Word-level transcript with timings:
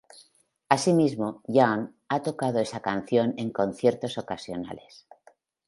Asimismo, 0.69 1.43
Young 1.47 1.85
ha 2.09 2.23
tocado 2.23 2.59
esa 2.59 2.79
canción 2.79 3.35
en 3.37 3.51
conciertos 3.51 4.17
ocasionales. 4.17 5.05